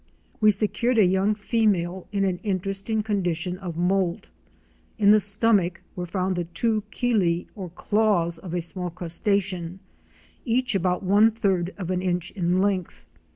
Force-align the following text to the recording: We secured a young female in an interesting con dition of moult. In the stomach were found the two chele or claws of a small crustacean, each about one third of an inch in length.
We 0.39 0.49
secured 0.49 0.97
a 0.97 1.05
young 1.05 1.35
female 1.35 2.07
in 2.11 2.25
an 2.25 2.39
interesting 2.41 3.03
con 3.03 3.21
dition 3.21 3.57
of 3.59 3.77
moult. 3.77 4.31
In 4.97 5.11
the 5.11 5.19
stomach 5.19 5.79
were 5.95 6.07
found 6.07 6.35
the 6.35 6.45
two 6.45 6.81
chele 6.91 7.45
or 7.53 7.69
claws 7.69 8.39
of 8.39 8.55
a 8.55 8.63
small 8.63 8.89
crustacean, 8.89 9.79
each 10.43 10.73
about 10.73 11.03
one 11.03 11.29
third 11.29 11.75
of 11.77 11.91
an 11.91 12.01
inch 12.01 12.31
in 12.31 12.61
length. 12.63 13.05